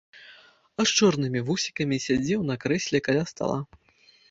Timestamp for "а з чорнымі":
0.79-1.43